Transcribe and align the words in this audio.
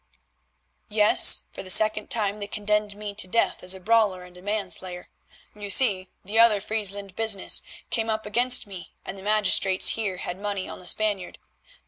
"Yes, 0.89 1.43
for 1.53 1.61
the 1.61 1.69
second 1.69 2.09
time 2.09 2.39
they 2.39 2.47
condemned 2.47 2.95
me 2.95 3.13
to 3.13 3.27
death 3.27 3.61
as 3.61 3.75
a 3.75 3.79
brawler 3.79 4.23
and 4.23 4.35
a 4.35 4.41
manslayer. 4.41 5.09
You 5.53 5.69
see, 5.69 6.09
the 6.25 6.39
other 6.39 6.59
Friesland 6.59 7.15
business 7.15 7.61
came 7.91 8.09
up 8.09 8.25
against 8.25 8.65
me, 8.65 8.93
and 9.05 9.15
the 9.15 9.21
magistrates 9.21 9.89
here 9.89 10.17
had 10.17 10.39
money 10.39 10.67
on 10.67 10.79
the 10.79 10.87
Spaniard. 10.87 11.37